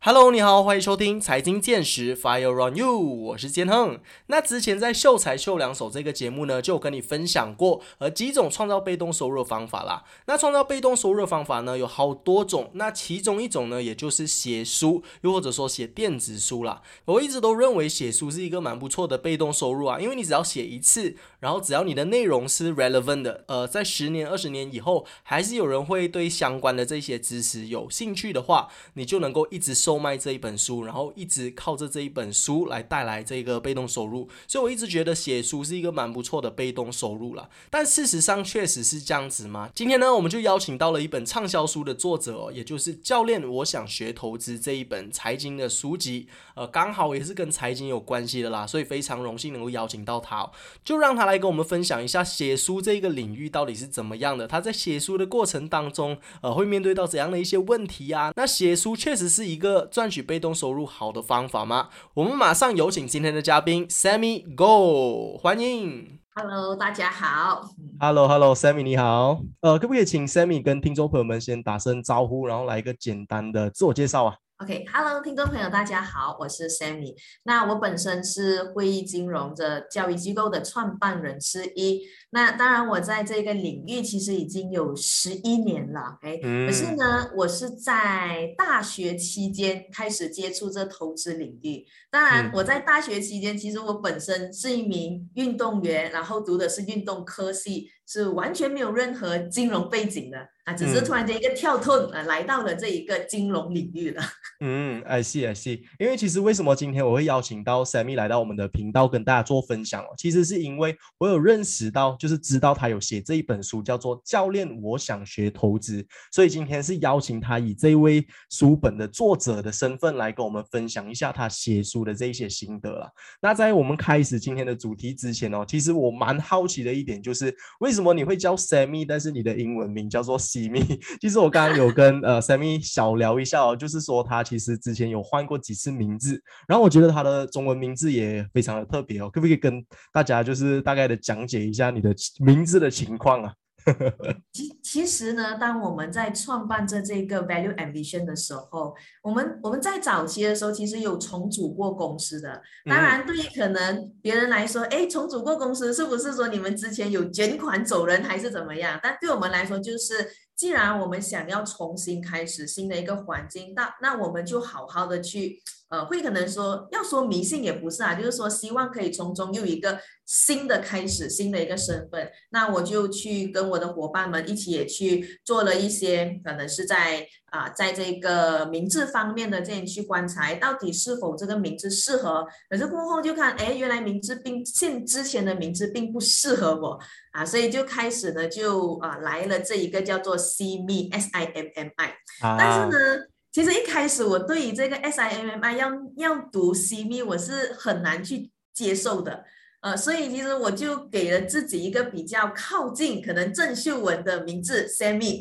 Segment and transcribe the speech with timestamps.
[0.00, 3.98] Hello，你好，欢迎收听财经见识 Fire on You，我是坚亨。
[4.28, 10.04] 那之前在秀才秀两手这个节目呢，就有跟你分享过呃几种创造被动收入的方法啦。
[10.26, 12.70] 那创造被动收入的方法呢，有好多种。
[12.74, 16.80] 那其中一种呢，也就是写书，又或者说写电子书啦。
[17.06, 34.28] 我一直都认为写书是一个蛮不错的被动收入啊，因为你只要写一次，然后只要你的内容是 relevant 的，呃，在十年、二十年以后，还是有人会对相关的这些知识有兴趣的话，你就能够一直售卖这一本书，然后一直靠着这一本书来带来这个被动收入。
[34.46, 37.48] 所以我一直觉得写书是一个蛮不错的被动收入了。
[37.70, 39.70] 但事实上确实是这样子吗？
[39.74, 50.50] 今天呢，我们就邀请到了一本畅销书的作者，也就是教练我想学投资这一本财经的书籍，呃，刚好也是跟财经有关系的啦，所以非常荣幸能够邀请到他，
[50.84, 54.46] 就让他来跟我们分享一下写书这个领域到底是怎么样的。
[54.46, 58.32] 他在写书的过程当中，呃，会面对到怎样的一些问题啊？
[58.36, 61.88] 那写书确实是一个赚取被动收入好的方法吗？
[62.14, 66.18] 我们马上有请今天的嘉宾 Sammy Go，欢迎。
[66.34, 67.70] Hello，大家好。
[67.98, 69.40] Hello，Hello，Sammy 你好。
[69.60, 74.36] 呃，可不可以请 Sammy 跟听众朋友们先打声招呼，然后来一个简单的自我介绍啊？
[74.58, 77.14] OK，Hello，、听众朋友，大家好，我是 Sammy。
[77.44, 82.02] 那我本身是会议金融的教育机构的创办人之一。
[82.30, 86.18] 那当然，我在这个领域其实已经有十一年了。
[86.20, 91.86] OK，、嗯可是呢，我是在大学期间开始接触这投资领域。
[92.10, 104.22] 当然嗯，我在大学期间，其实我本身是一名运动员，然后读的是运动科系，是完全没有任何金融背景的啊，只是嗯突然间一个跳脱，呃，来到了这一个金融领域了。
[104.60, 105.80] 嗯，I see I see。
[105.98, 123.10] 因为其实为什么今天我会邀请到 Sammy 来到我们的频道跟大家做分享哦，其实是因为我有认识到，就是知道他有写这一本书叫做《教练我想学投资》，所以今天是邀请他以这位书本的作者的身份来跟我们分享一下他写书的这一些心得啦。
[123.40, 131.00] 那在我们开始今天的主题之前哦，其实我蛮好奇的一点就是，为什么你会叫 Sammy，但是你的英文名叫做 Simi？
[131.20, 143.52] 其实我刚刚有跟呃 Sammy 小聊一下哦，就是说他其实之前有换过几次名字，然后我觉得他的中文名字也非常的特别哦，可不可以跟大家就是大概的讲解一下你的名字的情况啊？
[144.52, 152.60] 其其实呢，当我们在创办这这个 Value Ambition 的时候，我们我们在早期的时候其实有重组过公司的。
[152.84, 159.00] 当然，对于可能别人来说，哎，重组过公司是不是说你们之前有卷款走人还是怎么样？
[159.02, 165.62] 但对我们来说，就是既然我们想要重新开始新的一个环境，那那我们就好好的去。
[165.90, 172.30] 呃，会可能说要说迷信也不是啊，就是说希望可以从中又一个新的开始，新的一个身份。
[172.50, 182.46] 那我就去跟我的伙伴们一起也去做了一些，可能是在啊、在这个名字方面的这样去观察，到底是否这个名字适合。
[182.68, 186.98] 可是过后就看，哎，原来名字并现之前的名字并不适合我
[187.32, 192.14] 啊，所以就开始呢就啊、来了这一个叫做 CME S I M M I。
[192.40, 199.44] 但啊是呢，其实一开始我对于这个 S I M M I 要要读 C M，我是很难去接受的。
[199.80, 205.40] 呃，所以其实我就给了自己一个比较靠近可能郑秀文的名字 Sammy，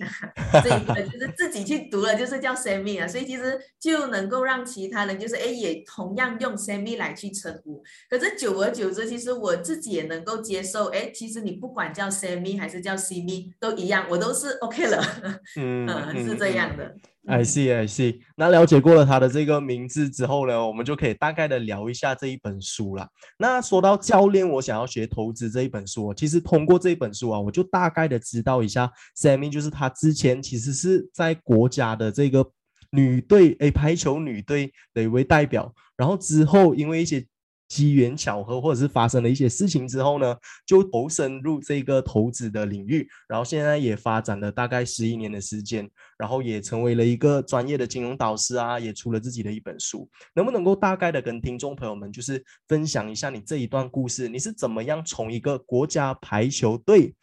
[0.64, 7.84] 这个就是 自己去读了，就是叫 Sammy 啊，所以其实就能够让其他人就是哎也同样用 Sammy 来去称呼。
[8.10, 15.04] 可是久而久之，其实我自己也能够接受，哎，其实你不管叫 Sammy 还是叫 Simi 都一样，我都是 OK 了，
[15.58, 16.96] 嗯嗯，是这样的。
[17.28, 18.22] I see, I see。
[18.38, 23.06] 那了解过了他的这个名字之后呢，我们就可以大概的聊一下这一本书了。
[23.38, 32.50] 那说到教练，我想要学投资这一本书哦，其实通过这一本书啊，我就大概的知道一下 Sammy，就是他之前其实是在国家的这个
[32.92, 37.26] 女队诶排球女队的一位代表，然后之后因为一些
[37.68, 40.36] 机缘巧合，或者是发生了一些事情之后呢，
[40.66, 50.10] 就投身入这个投资的领域，然后现在也发展了大概十一年的时间，然后也成为了一个专业的金融导师啊，也出了自己的一本书。
[50.34, 57.14] 能不能够大概的跟听众朋友们就是分享一下你这一段故事，你是怎么样从一个国家排球队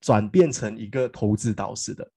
[0.00, 2.10] 转变成一个投资导师的？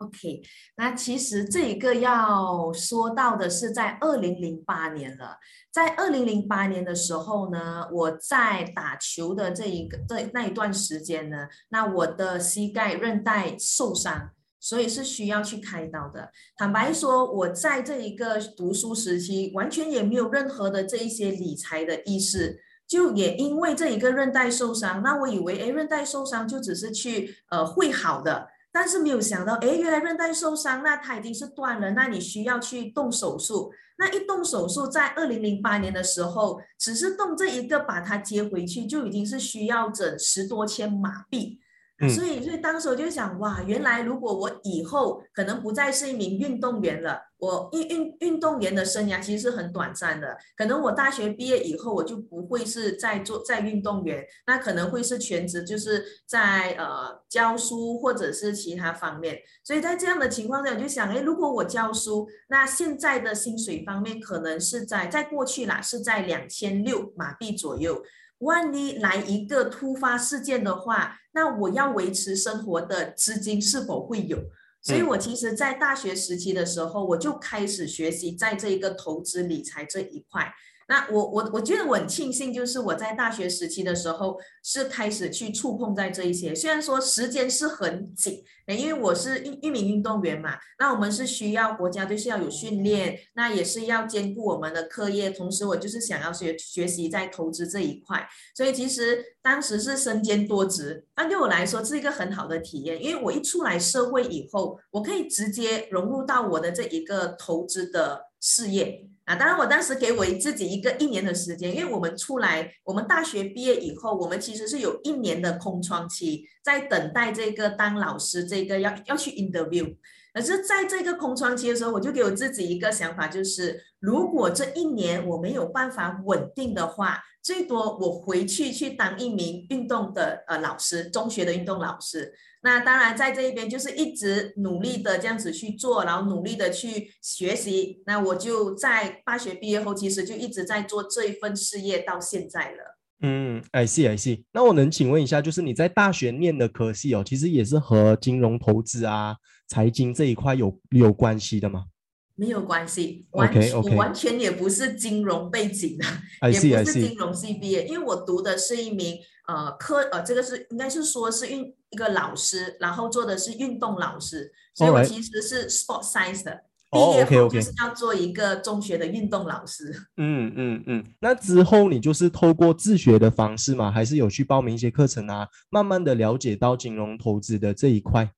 [0.00, 0.40] OK，
[0.76, 5.36] 那其实这一个要说到的是在二零零八年了，
[5.70, 16.30] 在二零零八年的时候呢，我在打球的这一个这那一段时间呢，那我的膝盖韧带受伤，所以是需要去开刀的。
[16.56, 22.58] 坦白说，我在这一个读书时期，完全也没有任何的这一些理财的意识。
[22.88, 33.72] 就也因为这一个韧带受伤，那我以为诶韧带受伤就只是去呃会好的，但是没有想到，哎，原来韧带受伤，那它已经是断了，那你需要去动手术。
[33.98, 41.60] 那一动手术，在二零零八年的时候，只是动这一个把它接回去，就已经是需要整十多千马币。
[42.08, 50.34] 所以，所以当时我就想，哇，原来如果我以后可能不再是一名运动员了，我运运运动员的生涯其实是很短暂的。
[50.56, 59.38] 可能我大学毕业以后，我就不会是在做在运动员，那可能会是全职，就是在呃教书或者是其他方面。
[59.62, 68.02] 所以在这样的情况下，我就想，哎，如果我教书，那现在的薪水方面可能是在在过去啦，是在两千六马币左右。
[68.40, 74.38] 万一来一个突发事件的话，那我要维持生活的资金是否会有？
[74.82, 80.50] 所以我其实，在大学时期的时候，我就开始学习在这一个投资理财这一块。
[80.90, 86.52] 那我我我觉得我很庆幸，就是我在大学时期的时候是开始去触碰在这一些。
[86.52, 109.06] 虽然说时间是很紧，因为我是一一名运动员嘛，那我们是需要国家队是要有训练，那也是要兼顾我们的课业，同时我就是想要学学习在投资这一块，所以其实当时是身兼多职，那对我来说是一个很好的体验，因为我一出来社会以后，我可以直接融入到我的这一个投资的事业。
[109.30, 119.94] 啊，当然，我当时给我自己一个一年的时间，因为我们出来，我们大学毕业以后，我们其实是有一年的空窗期，在等待这个当老师，这个要要去 interview。
[120.32, 132.32] 可是在这个空窗期的时候，我就给我自己一个想法，就是如果这一年我没有办法稳定的话，最多我回去去当一名运动的呃老师，中学的运动老师。
[132.62, 138.02] 那当然，在这一边就是一直努力的这样子去做，然后努力的去学习。
[138.04, 142.98] 那我就在大学毕业后，其实就一直在做这一份事业到现在了。
[143.22, 144.44] 嗯，I see I see。
[144.52, 149.36] 那我能请问一下，就是你在大学念的科系哦，其实也是和金融投资啊、
[149.70, 151.86] 财经这一块有有关系的吗？
[152.34, 159.16] 没有关系，完全完全也不是金融背景的，也不是金融系毕业，因为我读的是一名。
[159.48, 166.56] 呃，科呃，这个是应该是说是运一个老师，然后做的是运动老师，所以我其实是 sport science 的，
[166.88, 169.92] 毕业后就是要做一个中学的运动老师。
[170.18, 173.90] 嗯嗯嗯，那之后你就是透过自学的方式嘛？
[173.90, 178.30] 还是有去报名一些课程啊，慢慢的了解到金融投资的这一块？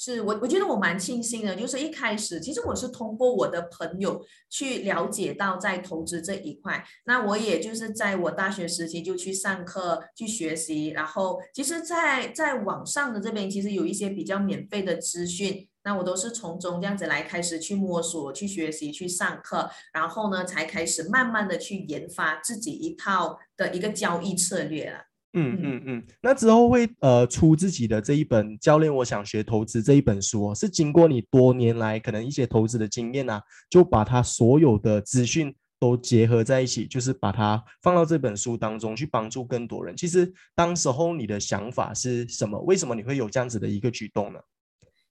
[0.00, 25.07] 是我，我觉得我蛮庆幸的，就是一开始其实我是通过我的朋友去了解到在投资这一块，那我也就是在我大学时期就去上课去学习，然后其实，在在网上的这边其实有一些比较免费的资讯，那我都是从中这样子来开始去摸索、去学习、去上课，然后呢才开始慢慢的去研发自己一套的一个交易策略了。
[25.34, 39.94] 嗯嗯嗯，那之后会呃出自己的这一本《教练我想学投资》这一本书，哦是经过你多年来可能一些投资的经验啊，就把它所有的资讯都结合在一起，就是把它放到这本书当中去帮助更多人。
[39.96, 42.58] 其实当时候你的想法是什么？
[42.60, 44.40] 为什么你会有这样子的一个举动呢？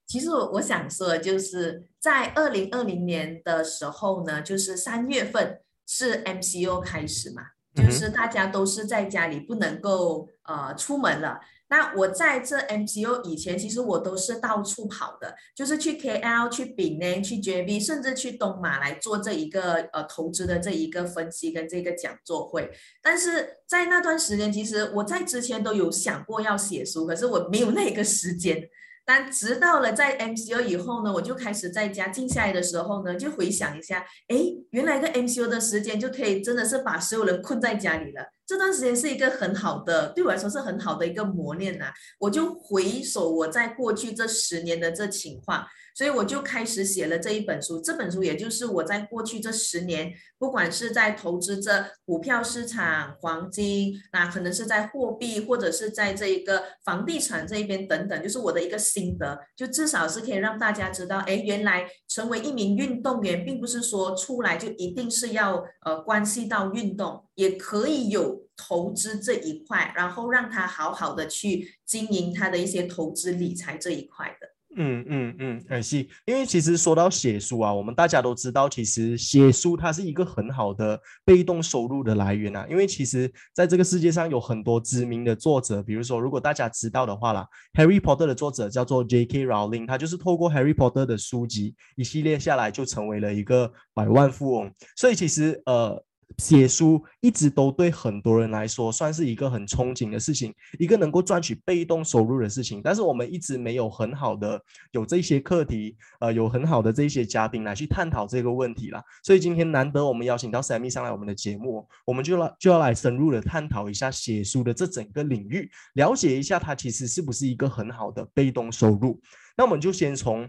[0.08, 7.44] 其实我我想说，就是在二零二零年的时候呢，就是三月份是 MCO 开始嘛。
[7.78, 11.40] 就是大家都是在家里不能够呃出门了。
[11.70, 22.72] 那我在这 MCO 以前，其实我都是到处跑的，就是去 KL、去丙内、去 JB，甚至去东马来做这一个呃投资的这一个分析跟这个讲座会。
[23.02, 28.69] 但是在那段时间，其实我在之前都有想过要写书，可是我没有那个时间。
[29.07, 34.35] 但直到了在 MCO 以后呢，我就开始在家静下来的时候呢，就回想一下，哎，
[34.71, 38.33] 原来一个 MCO 的时间就可以真的是把所有人困在家里了。
[38.45, 41.85] 这段时间是一个很好的，对我来说是很好的一个磨练呐。
[42.19, 45.66] 我就回首我在过去这十年的这情况。
[45.97, 74.56] 所以我就开始写了这一本书，这本书也就是我在过去这十年，不管是在投资这股票市场、黄金，那可能是在货币，或者是在这一个房地产这一边等等，就是我的一个心得，就至少是可以让大家知道，哎，原来成为一名运动员，并不是说出来就一定是要呃关系到运动，也可以有投资这一块，然后让他好好的去经营他的一些投资理财这一块的。
[74.78, 76.07] 嗯嗯嗯，很细。
[76.26, 82.66] 因为其实说到写书啊，我们大家都知道，其实写书它是一个很好的被动收入的来源啊。
[82.69, 89.46] 因为其实在这个世界上有很多知名的作者，比如说如果大家知道的话啦，Harry Potter 的作者叫做 J.K.
[89.46, 94.72] Rowling，他就是透过 Harry Potter 的书籍一系列下来，就成为了一个百万富翁。
[94.96, 96.06] 所以其实呃。
[96.38, 102.81] 写书一直都对很多人来说算是一个很憧憬的事情，一个能够赚取被动收入的事情。
[102.84, 109.02] 但是我们一直没有很好的有这些课题，呃，有很好的这些嘉宾来去探讨这个问题啦。
[109.24, 119.19] 所以今天难得我们邀请到 Sammy 上来我们的节目，我们就来就要来深入的探讨一下写书的这整个领域，了解一下它其实是不是一个很好的被动收入。
[119.56, 120.48] 那我们就先从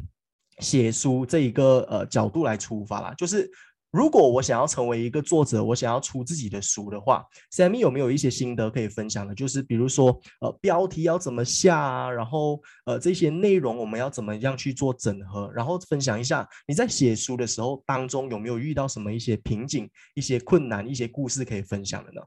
[0.58, 3.50] 写书这一个呃角度来出发啦，就是。
[3.90, 9.34] 如果我想要成为一个作者，我想要出自己的书的话，Sammy 有没有一些心得可以分享的？
[9.34, 10.08] 就是比如说，
[10.40, 12.10] 呃，标题要怎么下啊？
[12.10, 15.50] 然后，呃，这些内容我们要怎么样去做整合？
[15.54, 22.20] 然后分享一下你在写书的时候当中有没有遇到什么一些瓶颈、一些困难、一些故事可以分享的呢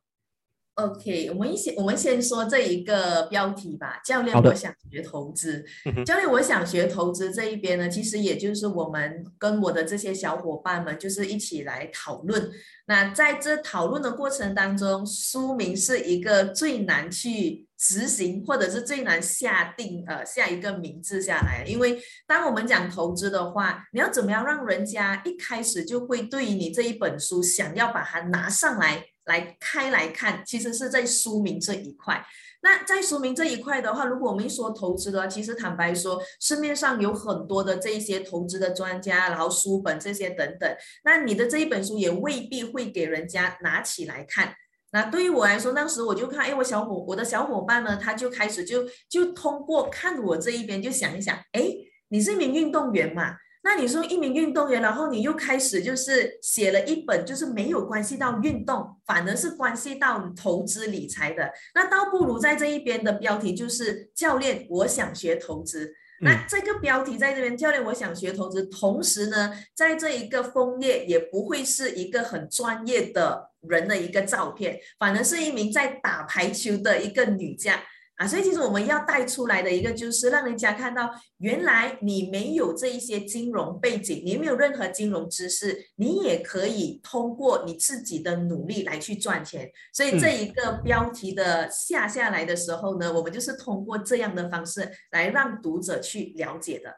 [0.75, 3.99] ？OK，我们先我们先说这一个标题吧。
[4.03, 5.63] 教练，我想学投资。
[6.05, 12.49] 教练，我想学投资这一边呢，其实也就是我们跟我的这些小伙伴们，就是一起来讨论。
[12.87, 21.63] 那在这讨论的过程当中，书名是一个最难去执行，或者是最难下定呃下一个名字下来。
[21.67, 29.05] 因为当我们讲投资的话，你要怎么样让人家一开始就会对于你这一本书想要把它拿上来？
[29.31, 32.23] 来开来看，其实是在书名这一块。
[32.63, 40.69] 那在书名这一块的话，如果我们一说投资的话，其实坦白说，市面上有很多的这一些投资的专家，然后书本这些等等。
[41.03, 44.53] 那你的这一本书也未必会给人家拿起来看。
[44.91, 51.63] 那对于我来说，当时我就看，哎，我小伙我的小伙伴呢，他就开始就就通过看我这一边，就想一想，哎，
[52.09, 53.37] 你是一名运动员嘛？
[53.63, 65.93] 那你说一名运动员，然后你又开始就是写了一本，就是没有关系到运动，反而是关系到投资理财的，那倒不如在这一边的标题就是教练，我想学投资。
[66.23, 77.75] 那这个标题在这边，教练，我想学投资，同时呢，在这一个封页也不会是一个很专业的人的一个照片，反而是一名在打排球的一个女将。
[78.21, 81.09] 啊，所以其实我们要带出来的一个，就是让人家看到，
[81.39, 89.67] 原来你没有这一些金融背景，你没有任何金融知识，你也可以通过你自己的努力来去赚钱。
[89.91, 96.95] 所以这一个标题的下下来的时候呢，我们就是通过这样的方式来让读者去了解的。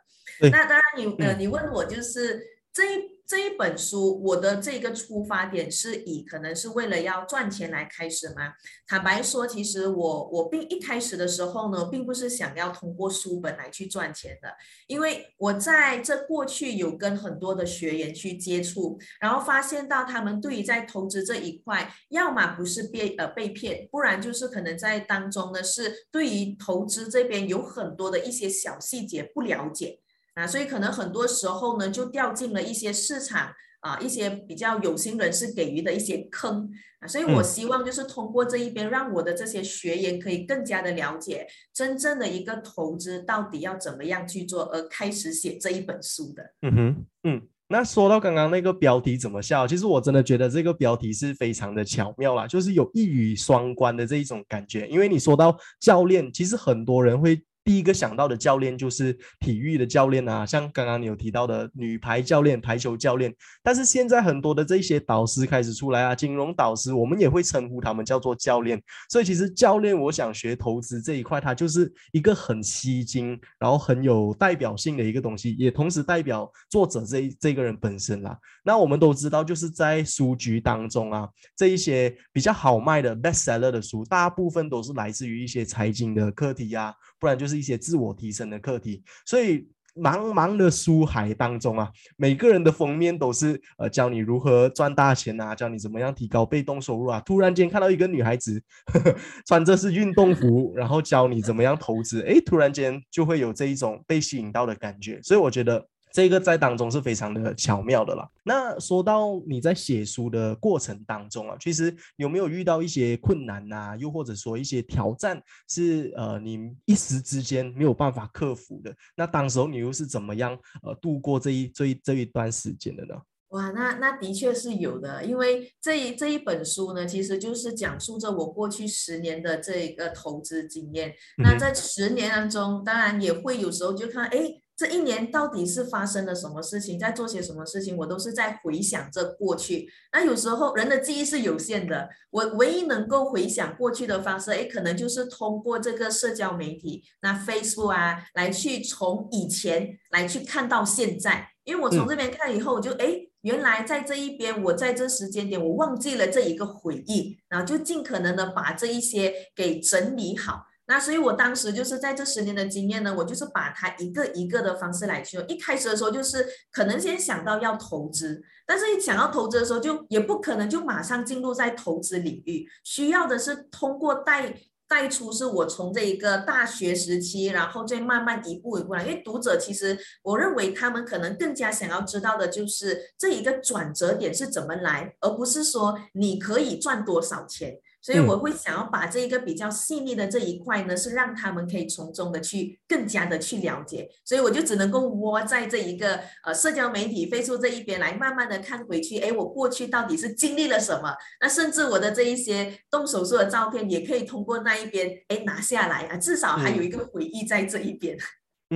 [0.51, 3.12] 那当然，你呃，你问我就是这一。
[3.25, 8.53] 这一本书，我的这个出发点是以可能是为了要赚钱来开始吗？
[8.85, 14.49] 坦白说，其实我我并一开始的时候呢，并不是想要通过书本来去赚钱的，
[14.87, 30.02] 因为我在这过去有跟很多的学员去接触，然后发现到他们对于在投资这一块，要么不是被呃被骗，不然就是可能在当中呢是对于投资这边有很多的一些小细节不了解。
[30.35, 36.67] 啊，所以可能很多时候呢，就掉进了一些市场啊，一些比较有心人士给予的一些坑
[36.99, 46.43] 啊，所以我希望就是通过这一边，让我的这些学员可以更加的了解真正的一个投资到底要怎么样去做，而开始写这一本书的。
[46.63, 57.39] 嗯哼，嗯，那说到刚刚那个标题怎么笑，其实我真的觉得这个标题是非常的巧妙啦，就是有一语双关的这一种感觉，因为你说到教练，其实很多人会。
[57.63, 63.33] 第一个想到的教练就是体育的教练啊，像刚刚你有提到的女排教练、排球教练。
[63.61, 68.81] 但是现在很多的这些导师开始出来啊，金融导师，我们也会称呼他们叫做教练。
[69.09, 78.37] 所以其实教练，我想学投资这一块，它就是一个很吸睛，然后很有代表性的一个东西，也同时代表作者这这个人本身啦。
[78.63, 87.53] 那我们都知道，就是在书局当中啊，这一些比较好卖的 bestseller 的书，大部分都是来自于一些财经的课题呀，不然就是。
[87.53, 89.65] 一些自我提升的课题，所以
[89.95, 97.21] 茫茫的书海当中啊，每个人的封面都是呃教你如何赚大钱啊，教你怎么样提高被动收入啊。
[97.21, 98.61] 突然间看到一个女孩子
[98.91, 99.15] 呵呵
[99.47, 105.21] 穿着是运动服， 然后教你怎么样投资，哎，突然间就会有这一种被吸引到的感觉。
[105.21, 105.87] 所以我觉得。
[106.13, 108.29] 这个在当中是非常的巧妙的啦。
[108.43, 113.97] 那说到你在写书的过程当中啊，其实有没有遇到一些困难呐？
[113.99, 118.95] 又或者说一些挑战是呃你一时之间没有办法克服的？
[119.15, 123.15] 那当时候你又是怎么样呃度过这一这一这一段时间的呢？
[123.49, 131.15] 哇，那那的确是有的，因为这一这一本书呢，其实就是讲述着我过去十年的这个投资经验。
[131.39, 134.59] 那在十年当中，当然也会有时候就看哎。
[134.75, 139.87] 这一年到底是发生了什么事情，在做些什么事情，我都是在回想着过去。
[140.11, 151.49] 那有时候人的记忆是有限的，我唯一能够回想过去的方式，哎，可能就是通过这个社交媒体，那 Facebook 啊，来去从以前来去看到现在。
[151.63, 153.27] 因为我从这边看以后，我就哎。
[153.43, 160.63] 原来在这一边，我在这时间点我忘记了这一个回忆，然后就尽可能的把这一些给整理好。
[160.93, 165.43] 那所以，我当时就是在这十年的经验呢，我就是把它一个一个的方式来去。
[165.47, 174.53] 一开始的时候，就是可能先想到要投资，但是一想要投资的时候，就也不可能就马上进入在投资领域，需要的是通过带
[174.87, 179.01] 带出，是我从这一个大学时期，然后再慢慢一步一步来。
[179.03, 187.79] 因为读者其实，我认为他们可能更加想要知道的就是这一个转折点是怎么来，而不是说你可以赚多少钱。
[188.03, 201.15] 所以我会想要把这一个比较细腻的这一块呢，是让他们可以从中的去更加的去了解，所以我就只能够窝在这一个呃社交媒体飞出这一边来慢慢的看回去，哎，我过去到底是经历了什么？
[201.39, 208.17] 那甚至我的这一些动手术的照片也可以通过那一边哎拿下来啊，至少还有一个回忆在这一边。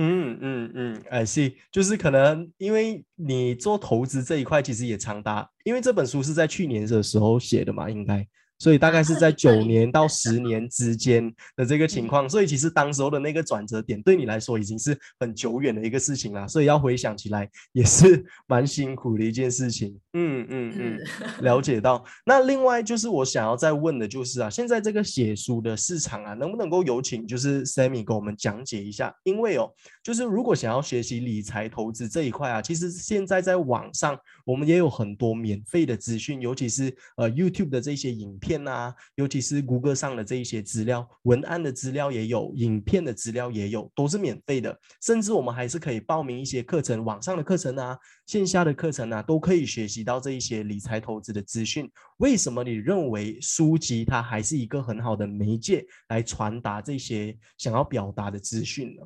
[0.00, 8.26] 嗯嗯嗯，哎，是，就是可能因为你做投资这一块其实也长达，因为这本书是在去年的时候写的嘛，应该。
[8.58, 19.98] 所以大概是在 九年到十年之间的这个情况，所以其实当时候的那个转折点对你来说已经是很久远的一个事情了，所以要回想起来也是蛮辛苦的一件事情。
[20.18, 21.00] 嗯嗯嗯，
[21.44, 22.04] 了解到。
[22.26, 29.14] 那另外就是我想要再问的就是啊，现在这个写书的市场啊，能不能够有请就是 Sammy 给我们讲解一下？
[29.22, 29.70] 因为哦，
[30.02, 38.48] 就是如果想要学习理财投资这一块啊，其实现在在网上我们也有很多免费的资讯，尤其是呃 YouTube 的这些影片。
[38.48, 44.74] 片啊，尤其是谷歌上的这一些资料，文案的资料也有，影片的资料也有，都是免费的。
[45.02, 47.94] 甚至我们还是可以报名一些课程，网上的课程啊，
[48.28, 51.90] 线下的课程啊，都可以学习到这一些理财投资的资讯。
[52.18, 59.02] 为什么你认为书籍它还是一个很好的媒介来传达这些想要表达的资讯呢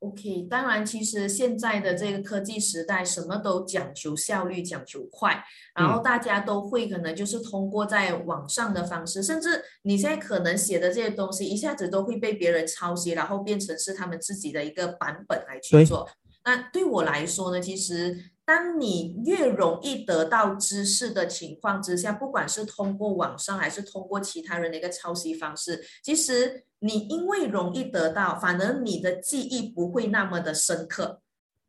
[0.00, 5.42] ？OK，当然，其实现在的这个科技时代，什么都讲求效率，讲求快，
[5.74, 16.08] 然后大家都会可能就是通过在网上的方式，甚至你现在可能写的这些东西，一下子都会被别人抄袭，然后变成是他们自己的一个版本来去做。
[16.44, 18.32] 那对我来说呢，其实。
[18.48, 31.20] 当你越容易得到知识的情况之下，不管是通过网上还是通过其他人的一个抄袭方式，其实你因为容易得到，反而你的记忆不会那么的深刻。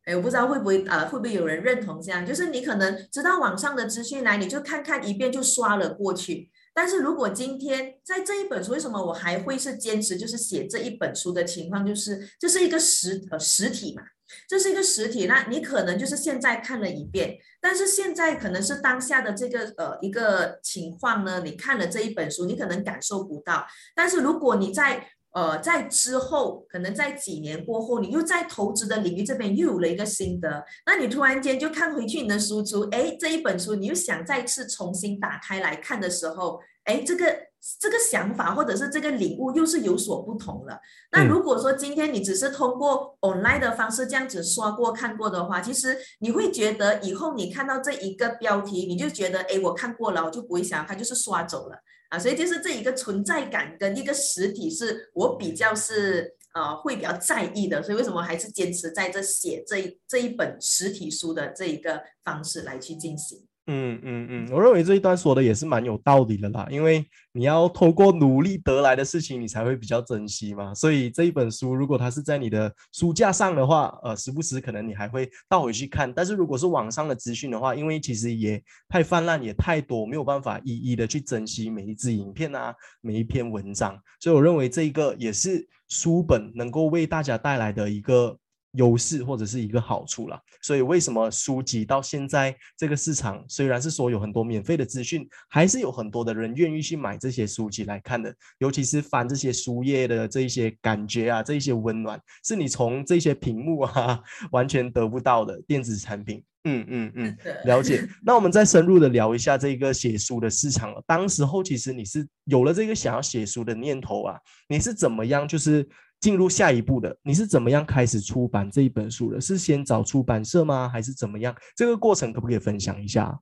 [0.05, 2.25] 哎，我不知道会不会呃，会不会有人认同这样？
[2.25, 6.49] 就是你可能知道网上的资讯来，你就看看一遍就刷了过去。
[6.79, 14.01] 但是如果今天在这一本书，为什么我还会是坚持就是写这一本书的情况，就是这是一个实呃实体嘛？
[14.47, 23.67] 这是一个实体，那你可能就是现在看了一遍，但是现在可能是当下的这个呃一个情况呢，你看了这一本书，你可能感受不到。
[23.93, 25.05] 但是如果你在
[25.39, 37.49] 呃在之后，可能在几年过后，你又在投资的领域这边又有了一个心得，那你突然间就看回去你的书橱，哎，这一本书你又想再次重新打开来看的时候，哎，这个。
[37.77, 40.79] 这个想法或者是这个领悟又是有所不同了。
[41.11, 51.75] 那如果说今天你只是通过 online 的方式这样子刷过看过的话，其实你会觉得以后你看到这一个标题，你就觉得哎，我看过了，我就不会想它就是刷走了
[52.07, 52.17] 啊。
[52.17, 57.83] 所以就是这一个存在感跟一个实体是我比较是呃会比较在意的。
[57.83, 63.48] 所以为什么还是坚持在这写这这一本实体书的这一个方式来去进行？
[63.71, 70.73] 嗯嗯嗯，我认为这一段说的也是蛮有道理的啦，因为你要透过努力得来的事情，你才会比较珍惜嘛。
[70.73, 76.11] 所以这一本书，如果它是在你的书架上的话，呃，时不时可能你还会倒回去看。
[76.11, 83.95] 但是如果是网上的资讯的话，因为其实也太泛滥，也太多，没有办法一一的去珍惜每一支影片啊，每一篇文章。
[84.19, 88.35] 所以我认为这一个也是书本能够为大家带来的一个。
[88.73, 98.31] 优势或者是一个好处了，所以为什么书籍到现在这个市场虽然是说有很多免费的资讯，还是有很多的人愿意去买这些书籍来看的。
[98.59, 104.19] 尤其是翻这些书页的这一些感觉啊，这一些温暖，是你从这些屏幕啊
[104.51, 106.43] 完全得不到的电子产品。
[106.65, 108.07] 嗯嗯嗯，了解。
[108.23, 111.01] 那我们再深入的聊一下这个写书的市场了。
[111.07, 115.89] 当时候其实你是有了这个想要写书的念头啊，你是怎么样就是？
[116.19, 119.39] 进入下一步的，你是怎么样开始出版这一本书的？
[119.39, 120.89] 是先找出版社吗？
[120.89, 121.55] 还是怎么样？
[121.75, 123.39] 这个过程可不可以分享一下？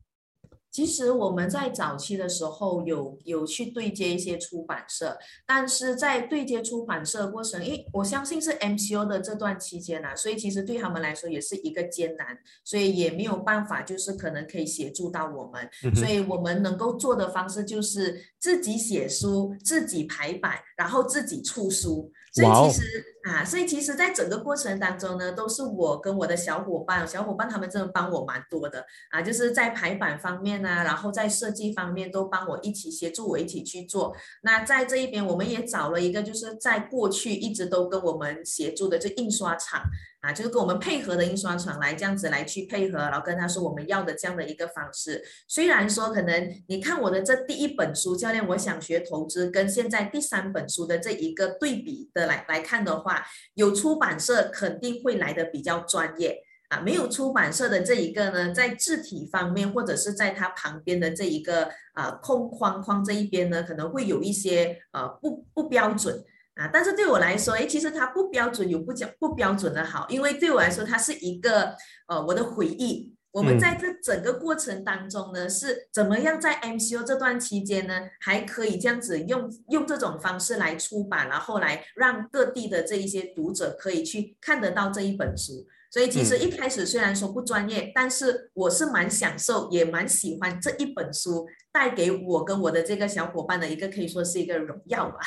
[0.70, 22.12] 其实我们在早期的时候有有去对接一些出版社，但是在对接出版社的过程，因为我相信是 MCO 的这段期间呢，所以其实对他们来说也是一个艰难，所以也没有办法，就是可能可以协助到我们，所以我们能够做的方式就是自己写书、自己排版，然后自己出书。
[22.38, 34.16] 所以其实啊，所以其实，在整个过程当中呢，都是我跟我的小伙伴，小伙伴他们真的帮我蛮多的啊，就是在排版方面啊，然后在设计方面都帮我一起协助我一起去做。
[34.44, 39.82] 那在这一边，我们也找了一个，就是在过去一直都跟我们协助的这印刷厂。
[40.28, 45.24] 啊，就是跟我们配合的印刷厂来这样子来去配合，然后跟他说我们要的这样的一个方式。
[45.48, 66.22] 虽然说可能你看我的这第一本书《教练我想学投资》跟现在第三本书的这一个对比的来来看的话，有出版社肯定会来的比较专业啊，没有出版社的这一个呢，在字体方面或者是在它旁边的这一个啊空框框这一边呢，可能会有一些呃不不标准。
[66.58, 71.76] 啊，但是对我来说，哎，其实它不标准有不讲不标准的好，因为对我来说，它是一个
[72.08, 73.14] 呃我的回忆。
[73.32, 85.68] 我们在这整个过程当中呢，是怎么样在 MCO 这段期间呢，还可以这样子用用这种方式来出版，然后来让各地的这一些读者可以去看得到这一本书。
[85.92, 95.20] 所以其实一开始虽然说不专业，但是我是蛮享受，也蛮喜欢这一本书带给我跟我的这个小伙伴的一个可以说是一个荣耀吧。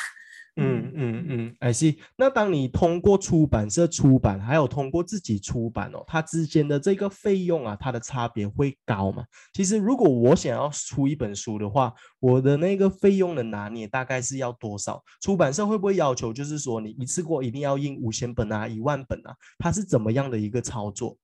[0.57, 1.99] 嗯嗯嗯，I see。
[2.17, 9.25] 那当你通过出版社出版，还有通过自己出版哦，它之间的这个费用啊，它的差别会高吗？
[9.53, 15.03] 其实如果我想要出一本书的话，我的那个费用的拿捏大概是要多少？
[15.23, 19.35] 出版社会不会要求就是说你一次过一定要印五千本啊、一万本啊？
[19.59, 21.17] 它是怎么样的一个操作？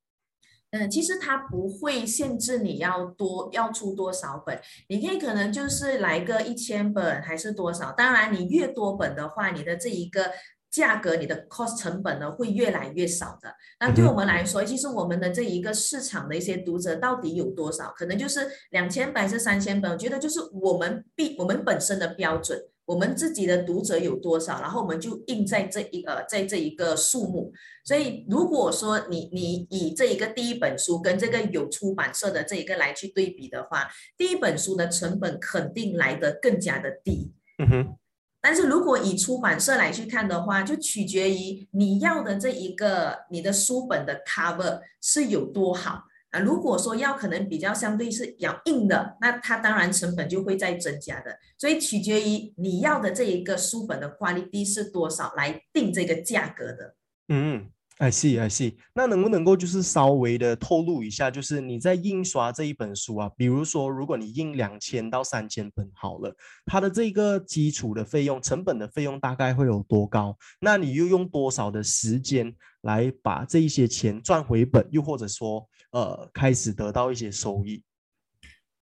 [0.78, 7.92] 嗯，其实它不会限制你要多要出多少本，你可以可能就是来个一千本还是多少。
[7.92, 10.30] 当然，你越多本的话，你的这一个
[10.70, 13.54] 价格，你的 cost 成本呢会越来越少的。
[13.80, 17.92] 那对我们来说，其实我们的这一个市场的一些读者到底有多少？
[17.96, 22.60] 可能就是两千本是三千本，我觉得就是我们必我们本身的标准。
[22.86, 27.52] 我们自己的读者有多少，然后我们就印在这一个在这一个数目。
[27.84, 37.32] 所以如果说你你以这一个第一本书跟这个有出版社的这一个来去对比的话，第一本书的成本肯定来得更加的低。
[37.58, 37.98] 嗯哼。
[38.40, 46.04] 但是如果以出版社来去看的话，就取决于你要的这一个你的书本的 cover 是有多好。
[46.30, 56.94] 啊如果说要可能比较相对是比较硬的，那它当然成本就会在增加的，所以取决于你要的这一个书本的 quality 是多少来定这个价格的。
[57.28, 57.70] 嗯。
[57.98, 58.74] I see, I see。
[58.94, 70.36] 那能不能够就是稍微的透露一下，就是你在印刷这一本书啊，比如说如果你印两千到三千本好了，它的这个基础的费用、成本的费用大概会有多高？
[70.60, 77.82] 那你又用多少的时间来把这一些钱赚回本，又或者说呃开始得到一些收益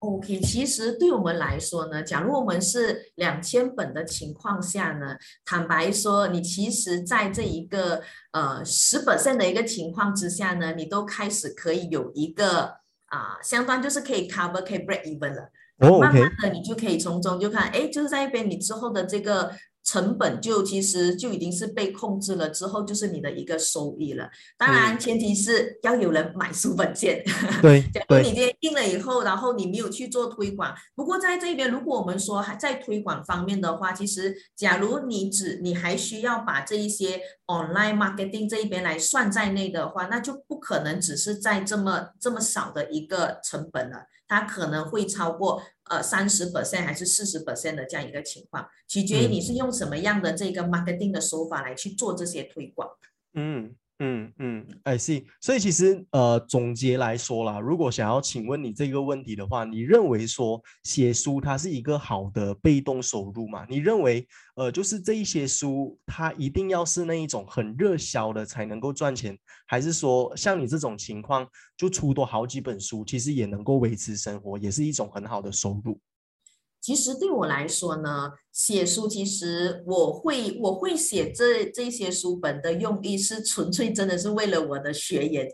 [0.04, 12.74] ？OK，其实对我们来说呢，假如我们是两千本的情况下呢，坦白说，你其实在这一个呃十 percent 的一个情况之下呢，你都开始可以有一个
[13.06, 15.50] 啊，相当就是可以 cover，可以 break even 了。
[15.78, 19.50] 哦慢慢的，你就可以从中就看，哎，就是在一边你之后的这个。
[19.84, 24.28] 成本就其实就已经是被控制了，之后就是你的一个收益了。
[24.56, 27.22] 当然，前提是要有人买书本件。
[27.60, 30.74] 对，假如你今天印了以后，然后你没有去做推广。
[30.94, 44.06] 不过在这边，如果我们说还在推广方面的话，其实假如你只你还需要把这一些 online marketing 这一边来算在内的话，那就不可能只是在这么这么少的一个成本了。
[44.26, 52.88] 它可能会超过呃三十 percent 还是四十 percent 的这样一个情况，取决于你是用什么样的这个 marketing 的手法来去做这些推广。
[53.34, 53.76] 嗯。
[54.00, 55.24] 嗯嗯，I see。
[55.40, 63.64] 所以其实呃，总结来说啦，如果想要请问你这个问题的话，你认为说写书它是一个好的被动收入吗？
[63.70, 64.26] 你认为
[64.56, 76.00] 呃，就是这一些书它一定要是那一种很热销的才能够赚钱，还是说像你这种情况就出多好几本书，其实也能够维持生活，也是一种很好的收入？
[76.84, 85.48] 其实对我来说呢，写书其实我会我会写这这些书本的用意是纯粹真的是为了我的学业。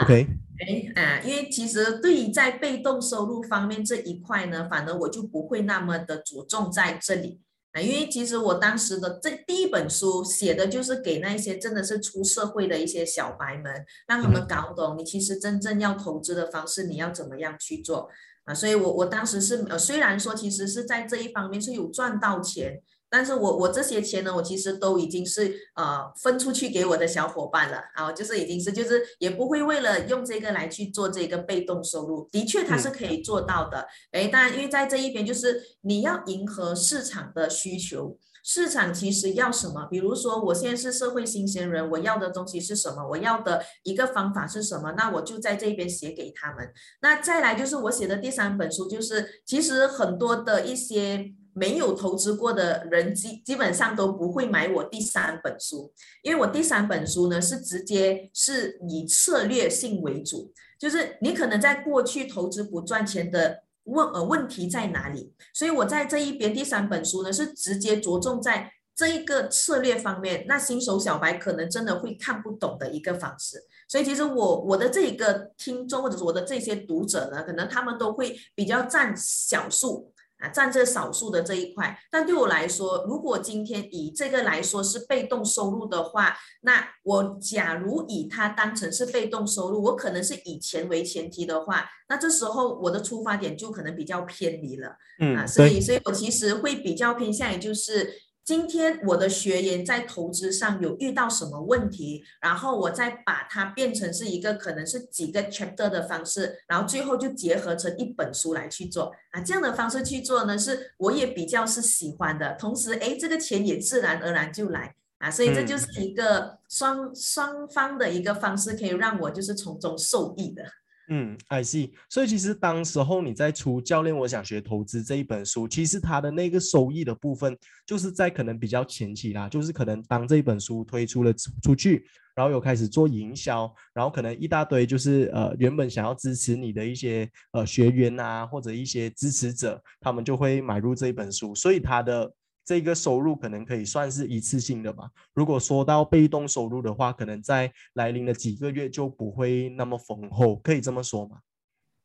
[0.00, 0.28] OK，
[0.60, 7.40] 哎啊，因为其实对于在被动收入方面这一块呢，反而我就不会那么的着重在这里
[7.72, 18.08] 啊，因为其实我当时的这第一本书写的就是给那些真的是出社会的一些小白们，让他们搞懂你其实真正要投资的方式，你要怎么样去做。
[18.46, 22.80] 啊，所以，我我当时是呃，虽然说其实是在这一方面是有赚到钱，
[23.10, 38.16] 但是我我这些钱呢，我其实都已经是呃分出去给我的小伙伴了啊，就是已经是就是也不会为了用这个来去做这个被动收入，的确它是可以做到的，哎，当然因为在这一边就是你要迎合市场的需求。
[38.46, 39.86] 市场其实要什么。
[39.90, 43.06] 比如说，我现在是社会新鲜人，我要的东西是什么？
[43.10, 44.92] 我要的一个方法是什么？
[44.92, 46.72] 那我就在这边写给他们。
[47.02, 51.34] 那再来就是我写的第三本书，就是其实很多的一些。
[51.58, 55.90] 没有投资过的人基基本上都不会买我第三本书，
[56.22, 80.12] 因为我第三本书呢是直接是以策略性为主，就是你可能在过去投资不赚钱的问呃问题在哪里，所以我在这一边第三本书呢是直接着重在这一个策略方面，那新手小白可能真的会看不懂的一个方式，所以其实我我的这一个听众或者是我的这些读者呢，可能他们都会比较占小数。
[80.38, 94.96] 啊，占这少数的这一块，但对我来说，如果今天以这个来说是被动收入的话，那我假如以它当成是被动收入，我可能是以钱为前提的话，那这时候我的出发点就可能比较偏离了。
[95.20, 98.25] 嗯，啊，所以，所以我其实会比较偏向于就是。
[98.46, 109.12] 今天我的学员在投资上有遇到什么问题，然后我再把它变成是一个可能是几个 chapter 的方式，然后最后就结合成一本书来去做。
[109.32, 114.94] 啊，这样的方式去做呢，是我也比较是喜欢的，同时哎，这个钱也自然而然就来。
[115.18, 120.62] 啊，所以这就是一个双双方的一个方式，可以让我就是从中受益的。
[121.08, 121.92] 嗯，I see。
[122.08, 142.32] 所以其实当时候你在出教练，我想学投资这一本书，其实它的那个收益的部分，就是在可能比较前期啦，就是可能当这一本书推出了出去，然后有开始做营销，然后可能一大堆就是呃原本想要支持你的一些呃学员啊，或者一些支持者，他们就会买入这一本书，所以它的。
[142.66, 145.08] 这个收入可能可以算是一次性的吧。
[145.32, 151.38] 如果说到被动收入的话，可能在来临的几个月就不会那么丰厚，可以这么说吗？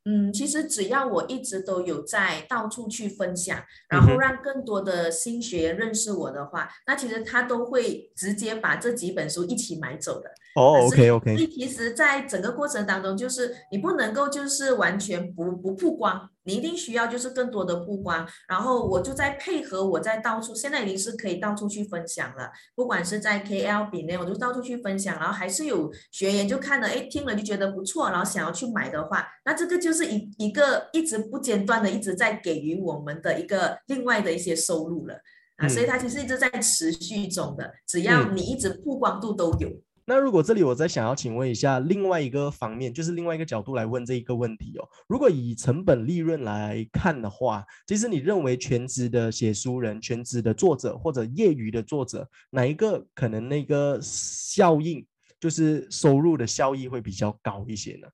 [0.06, 10.32] 嗯，其实只要我一直都有在到处去分享，然后让更多的新学员认识我的话，那其实他都会直接把这几本书一起买走的。
[10.56, 11.36] 哦，OK OK。
[11.38, 16.30] 所以其实，在整个过程当中，就是你不能够就是完全不不曝光。
[16.44, 22.50] 你一定需要就是更多的曝光，然后我就在配合，我在到处，现在已经是可以到处去分享了。
[22.74, 35.14] 不管是在 KL 比内，我就到处去分享，然后还是有学员就看了，哎，听了就觉得不错，然后想要去买的话，那这个就是一一个一直不间断的一直在给予我们的一个另外的一些收入了
[35.58, 39.70] 啊，所以它其实一直在持续中的，只要你一直曝光度都有。
[40.06, 44.88] 那如果这里我再想要请问一下另外一个方面，就是另外一个角度来问这一个问题哦。
[45.08, 55.06] 如果以成本利润来看的话，其实你认为全职的写书人、全职的作者或者业余的作者，哪一个可能那个效应，
[55.40, 58.08] 就是收入的效益会比较高一些呢？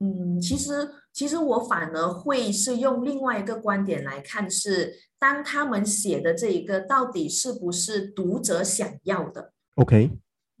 [0.00, 10.10] 嗯，其实其实我反而会是用另外一个观点来看，是当他们写的这一个到底是不是读者想要的？OK。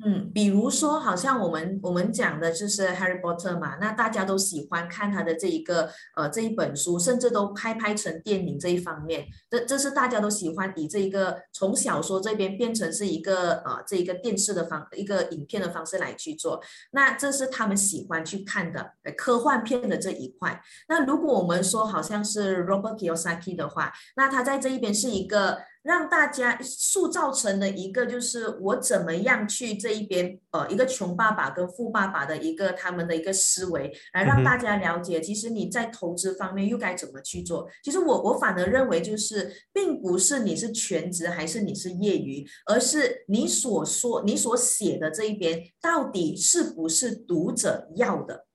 [0.04, 20.62] 嗯，比如说，好像我们我们讲的就是 Harry Potter 嘛，那大家都喜欢看他的这一个呃这一本书，甚至都拍拍成电影这一方面，这这是大家都喜欢以这一个从小说这边变成是一个呃这一个电视的方一个影片的方式来去做，那这是他们喜欢去看的科幻片的这一块。
[20.88, 25.58] 那如果我们说好像是 Robert Kiyosaki 的话，那他在这一边是一个。
[25.88, 37.66] 让大家塑造成的一个就是我怎么样去这一边呃一个穷爸爸跟富爸爸的一个他们的一个思维，来让大家了解，其实你在投资方面又该怎么去做。
[37.82, 48.47] 其实我我反而认为就是，并不是你是全职还是你是业余，而是你所说你所写的这一边到底是不是读者要的。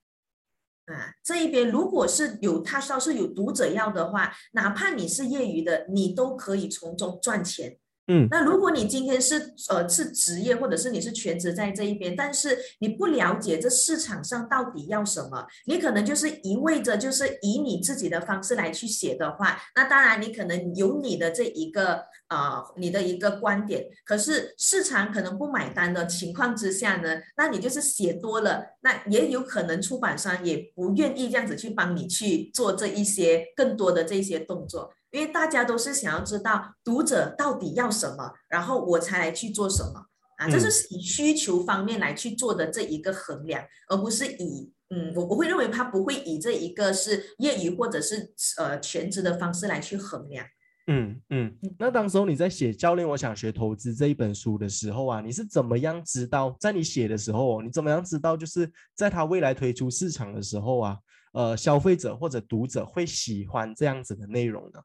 [0.85, 7.77] 啊，这一边如果是有他要是有读者要的话，哪怕你是业余的，你都可以从中赚钱。
[8.07, 34.93] 嗯，那如果你今天是呃是职业，或者是你是全职在这一边，但是你不了解这市场上到底要什么，你可能就是一味着就是以你自己的方式来去写的话，那当然你可能有你的这一个呃你的一个观点，可是市场可能不买单的情况之下呢，那你就是写多了，那也有可能出版商也不愿意这样子去帮你去做这一些更多的这些动作。
[35.13, 50.45] 因为大家都是想要知道读者到底要什么，然后我才来去做什么啊，这是以需求方面来去做的这一个衡量，而不是以嗯，我我会认为他不会以这一个是业余或者是呃全职的方式来去衡量。
[50.87, 60.97] 嗯嗯，那当时候你在写《教练我想学投资》这一本书的时候啊，你是怎么样知道，在你写的时候，你怎么样知道，就是在他未来推出市场的时候啊，
[61.33, 64.81] 呃，消费者或者读者会喜欢这样子的内容呢？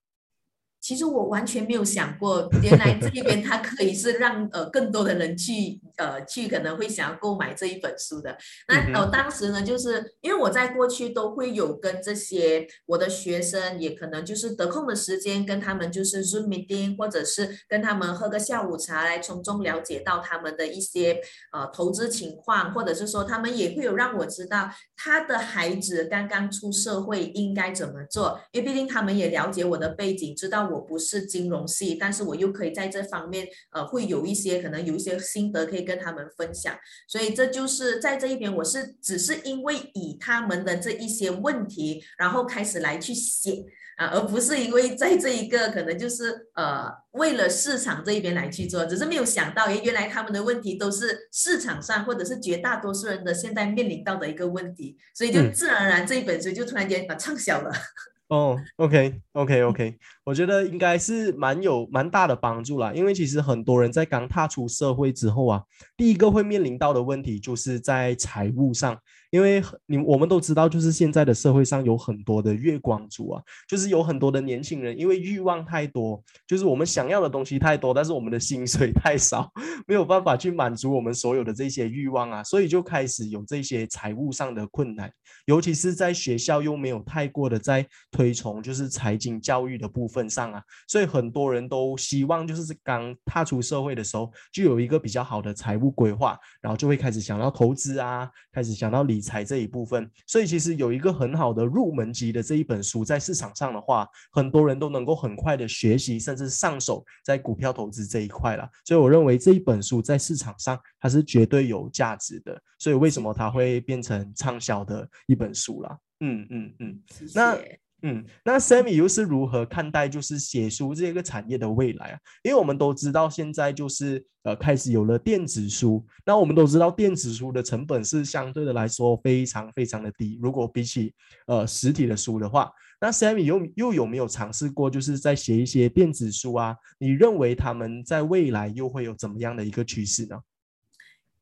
[0.89, 8.35] 其实我完全没有想过，原来这一边它可以是让呃更多的人去呃去可能会想要购买这一本书的。
[8.67, 21.21] 那呃当时呢，就是因为我在过去都会有跟这些我的学生，也可能就是得空的时间跟他们就是 Zoom meeting，或者是跟他们喝个下午茶，来从中了解到他们的一些
[21.53, 30.67] 呃投资情况，或者是说他们也会有让我知道他的孩子刚刚出社会应该怎么做，因为毕竟他们也了解我的背景，知道。
[30.69, 36.75] 我不是金融系，但是我又可以在这方面，呃，会有一些可能有一些心得可以跟他们分享。
[37.07, 43.65] 所以这就是在这一边，我是只是因为以他们的这一些问题，然后开始来去写
[43.97, 57.73] 啊，而不是因为在这一个可能就是呃为了市场这一边来去做，只是没有想到，诶，原来他们的问题都是市场上或者是绝大多数人的现在面临到的一个问题，所以就自然而然这一本书就突然间啊畅销了。
[58.29, 62.93] 哦，OK，OK，OK，我觉得应该是蛮有蛮大的帮助啦。
[62.93, 65.63] 因为其实很多人在刚踏出社会之后啊，
[65.97, 68.99] 第一个会面临到的问题就是在财务上。
[69.31, 79.53] 因为你我们都知道，就是现在的社会上有很多的月光族啊，就是有很多的年轻人，因为欲望太多，就是我们想要的东西太多，但是我们的薪水太少，
[79.87, 85.13] 没有办法去满足我们所有的这些欲望啊，所以就开始有这些财务上的困难，
[85.45, 99.19] 尤其是在学校又没有太过的在推崇就是财经教育的部分上啊，所以很多人都希望就是刚踏出社会的时候就有一个比较好的财务规划，然后就会开始想到投资啊，开始想到理。
[99.19, 108.67] 财这一部分，所以其实有一个很好的入门级的这一本书，在市场上的话，很多人都能够很快的学习，甚至上手在股票投资这一块了。
[108.85, 112.57] 所以我认为这一本书在市场上它是绝对有价值的。
[112.79, 115.99] 所以为什么它会变成畅销的一本书了？
[116.21, 117.03] 嗯嗯嗯，
[117.35, 117.59] 那。
[118.03, 122.19] 嗯，那 Sammy 又是如何看待就是写书这个产业的未来啊？
[122.45, 131.13] 因为我们都知道现在就是呃开始有了电子书，那我们都知道电子书的成本是相对的来说非常非常的低，如果比起
[131.47, 136.77] 呃实体的书的话，那 Sammy 又又有没有尝试过就是在写一些电子书啊？
[137.01, 140.39] 你认为他们在未来又会有怎么样的一个趋势呢？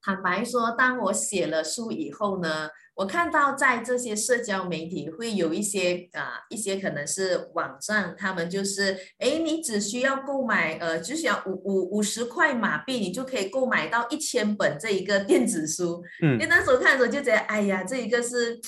[0.07, 2.69] 坦白说，当我写了书以后呢？
[2.95, 16.01] 我看到在这些社交媒体会有一些啊，一些可能是网站，他们就是，哎，你只需要购买，呃，只需要五五五十块马币，你就可以购买到一千本这一个 电子书。
[16.23, 18.61] 嗯，因为那时候看的时候就觉得，哎呀，这一个是，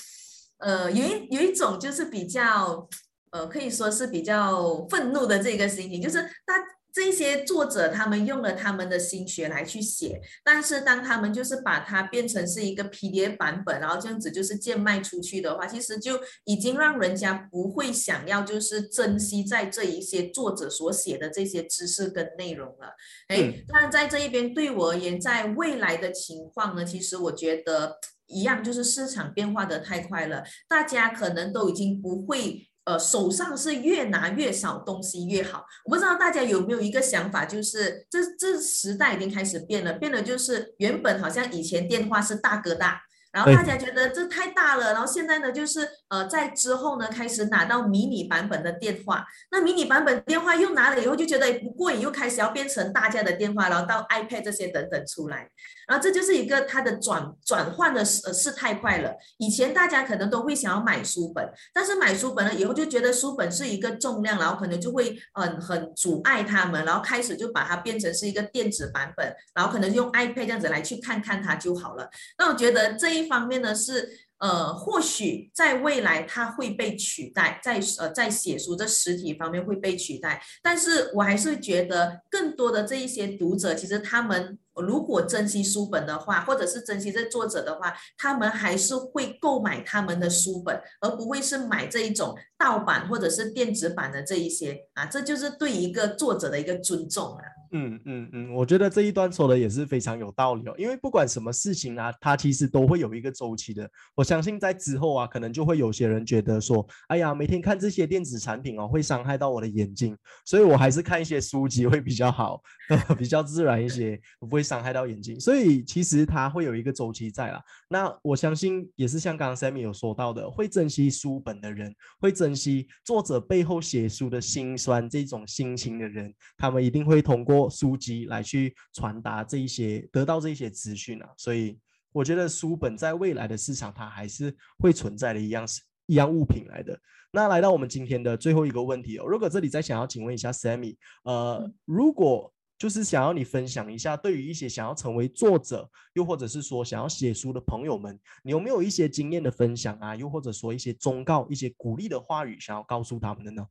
[0.58, 2.88] 呃，有一有一种就是比较，
[3.30, 6.77] 呃，可以说是比较愤怒的这个心情，就是他。
[6.98, 22.92] 这些作者他们用了他们的心血来去写，但是当他们就是把它变成是一个 PDF 版本，然后这样子就是贱卖出去的话，其实就已经让人家不会想要就是珍惜在这一些作者所写的这些知识跟内容了。
[23.28, 32.67] 哎，但在这一边对我而言，在未来的情况呢，其实我觉得一样，就是市场变化的太快了，大家可能都已经不会。
[32.88, 35.66] 呃，手上是越拿越少东西越好。
[35.84, 55.48] 我不知道大家有没有一个想法，就是这这时代已经开始变了，变了就是原本好像以前电话是大哥大，然后大家觉得这太大了，然后现在呢就是呃在之后呢开始拿到迷你版本的电话，那迷你版本电话又拿了以后就觉得不过瘾，又开始要变成大家的电话，然后到 iPad 这些等等出来。
[55.86, 59.14] 然后这就是一个它的转转换的是是太快了。
[59.38, 72.08] 以前大家可能都会想要买书本，但是买书本了以后就觉得书本是一个重量，然后可能就会嗯很阻碍他们，然后开始就把它变成是一个电子版本，然后可能用 iPad 这样子来去看看它就好了。
[72.36, 74.26] 那我觉得这一方面呢是。
[74.40, 97.42] 呃，或许在未来它会被取代，在呃在写书这实体方面会被取代，但是我还是觉得更多的这一些读者，其实他们如果珍惜书本的话，或者是珍惜这作者的话，他们还是会购买他们的书本，而不会是买这一种盗版或者是电子版的这一些啊，这就是对一个作者的一个尊重啊。
[97.72, 100.74] 嗯嗯嗯，我觉得这一段说的也是非常有道理哦。
[100.78, 103.88] 因为不管什么事情啊，它其实都会有一个周期的。
[104.14, 112.62] 我相信在之后啊，可能就会有些人觉得说，哎呀，每天看这些电子产品哦，会伤害到我的眼睛，所以我还是看一些书籍会比较好，
[113.18, 115.38] 比较自然一些，不会伤害到眼睛。
[115.38, 117.62] 所以其实它会有一个周期在啦。
[117.90, 127.57] 那我相信也是像刚刚 Sammy 有说到的，会珍惜书本的人，会珍惜作者背后写书的辛酸这种心情的人，他们一定会通过。
[127.66, 131.78] 书籍来去传达这一些，得到这一些资讯啊，所以
[132.12, 135.66] 我觉得书本在未来的市场它还是会存在的一样，
[136.04, 137.00] 一样物品来的。
[137.30, 150.14] 那来到我们今天的最后一个问题哦，如果这里再想要请问一下 Sammy，呃，如果就是想要你分享一下，对于一些想要成为作者，又或者是说想要写书的朋友们，你有没有一些经验的分享啊？
[150.14, 153.66] 又或者说一些忠告、一些鼓励的话语，想要告诉他们的呢？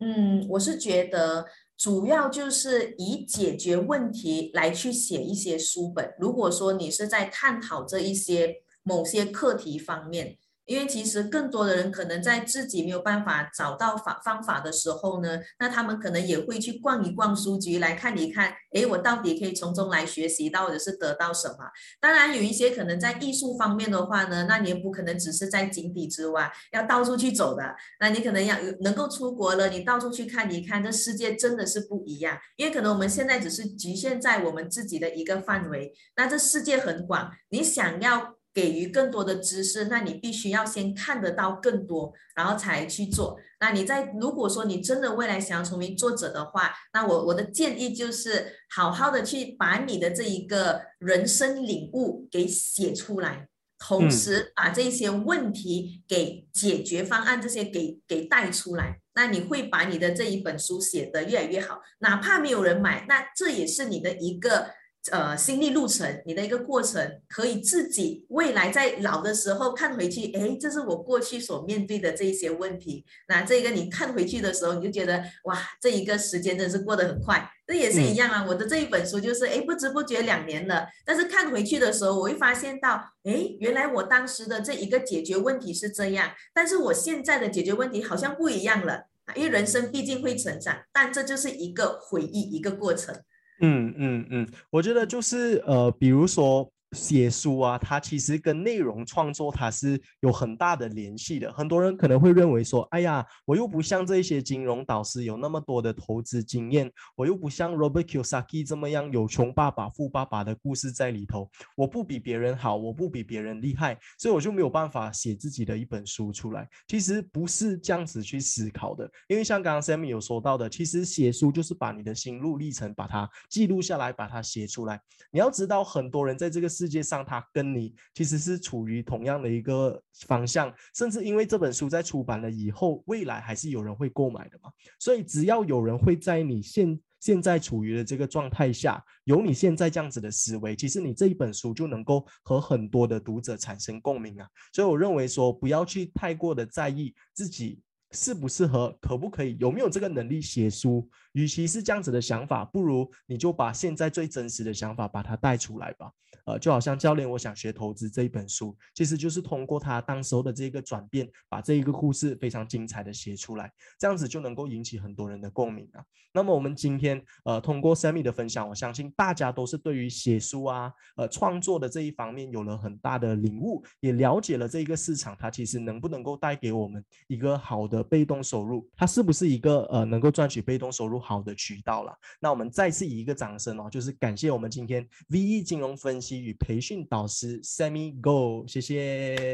[0.00, 1.46] 嗯，我是觉得
[1.78, 6.12] 主要就是以解决问题来去写一些书本。
[6.18, 10.36] 如果说你是在探讨这一些某些课题方面。
[10.68, 21.64] 因为其实更多的人可能在自己没有办法找到方方法的时候呢，那他们可能也会去逛一逛书局来看一看，哎，我到底可以从中来学习到或者是得到什么？
[21.98, 27.74] 当然有一些可能在艺术方面的话呢，那你也不可能只是在井底之蛙，要到处去走的。
[27.98, 32.38] 那你可能要能够出国了，你到处去看一看，这世界真的是不一样。
[32.56, 38.37] 因为可能我们现在只是局限在我们自己的一个范围，那这世界很广，你想要。
[38.58, 43.38] 给予更多的知识，那你必须要先看得到更多，然后才去做。
[43.60, 53.46] 那你在如果说你真的未来想要成为作者的话，那我我的建议就是好好的去把你的这一个人生领悟给写出来，
[53.78, 58.98] 同时把这些问题给解决方案这些给给带出来。
[59.14, 64.70] 那你会把你的这一本书写得越来越好，哪怕没有人买，那这也是你的一个。
[65.10, 73.04] 呃，心历路程，你的一个过程，可以自己未来在老的时候看回去，哎，这是我过去所面对的这一些问题。
[73.28, 77.50] 那这个你看回去的时候，你就觉得哇，这一个时间真是过得很快。
[77.66, 80.86] 这也是一样啊，我的这一本书就是，哎，不知不觉两年了。
[81.04, 82.94] 但是看回去的时候，我会发现到，
[83.24, 89.34] 哎，原来我当时的这一个解决问题是这样，但是我现在的解决问题好像不一样了啊。
[89.34, 93.14] 因为人生毕竟会成长，但这就是一个回忆，一个过程。
[93.60, 96.70] 嗯嗯嗯，我觉得就是呃，比如说。
[96.92, 101.52] 写书啊，它其实跟内容创作它是有很大的联系的。
[101.52, 116.66] 很多人可能会认为说，哎呀，我又不像这些金融导师有那么多的投资经验，我又不像 Robert Kiyosaki 这么样有穷爸爸、富爸爸的故事在里头，我不比别人好，我不比别人厉害，所以我就没有办法写自己的一本书出来。
[116.86, 124.98] 其实不是这样子去思考的，因为像刚刚 Sammy 有说到的，其实写书就是把你的心路历程把它记录下来，把它写出来。
[125.30, 126.77] 你要知道，很多人在这个。
[126.78, 134.70] 世界上，他跟你其实是处于同样的一个方向，甚至因为这本书在出版了以后，未来还是有人会购买的嘛。
[135.00, 144.46] 所以，只要有人会在你现现在处于的这个状态下，有你现在这样子的思维，其实你这一本书就能够和很多的读者产生共鸣啊。
[144.72, 147.82] 所以，我认为说，不要去太过的在意自己。
[148.12, 151.08] 适不适合，可不可以，有没有这个能力写书？
[151.32, 156.10] 与其是这样子的想法，不如你就把现在最真实的想法把它带出来吧。
[156.44, 166.02] 呃，就好像教练，我想学投资这一本书，其实就是通过他当时候的这个转变，把这一个故事非常精彩的写出来，这样子就能够引起很多人的共鸣啊。
[166.32, 177.97] 那么我们今天呃通过 Sammy 的分享，我相信大家都是对于写书啊，呃创作的这一方面有了很大的领悟，也了解了这一个市场，它其实能不能够带给我们一个好的。
[178.02, 182.12] 被动收入，它是不是一个呃能够赚取被动收入好的渠道了？
[182.40, 189.52] 那我们再次以一个掌声哦，就是感谢我们今天 V E 金融分析与培训导师 Sammy Go，谢谢。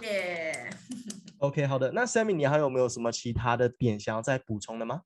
[0.00, 0.70] 谢。
[1.38, 5.02] OK，好的，那 Sammy 你还有没有什么其他的点想要再补充的吗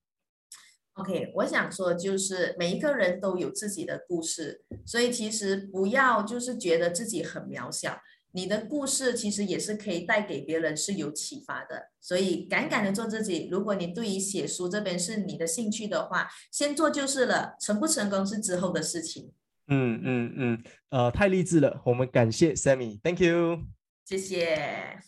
[0.94, 7.98] ？OK，我想说就是每一个人都有自己的故事，所以其实不要就是觉得自己很渺小。
[8.32, 13.48] 你的故事其实也是可以带给别人是有启发的，所以敢敢的做自己。
[13.50, 19.32] 如果你对于写书这边是你的兴趣的话，先做就是了，成不成功是之后的事情。
[19.68, 23.60] 嗯嗯嗯，呃，太励志了，我们感谢 Sammy，Thank you，
[24.04, 24.98] 谢谢。